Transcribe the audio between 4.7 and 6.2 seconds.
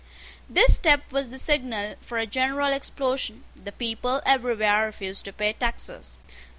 refused to pay taxes.